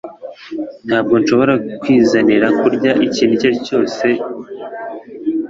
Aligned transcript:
Ntabwo 0.87 1.13
nshobora 1.21 1.53
kwizanira 1.81 2.47
kurya 2.59 2.91
ikintu 3.07 3.33
icyo 3.35 3.47
ari 3.49 3.55
cyo 3.65 3.77
cyose 3.87 4.05